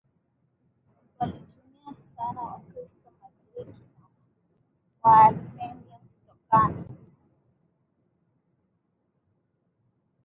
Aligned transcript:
walitumia 1.19 1.95
sana 2.15 2.41
Wakristo 2.41 3.09
Wagiriki 3.21 3.85
na 3.99 4.07
Waarmenia 5.03 5.97
kutokana 5.97 6.83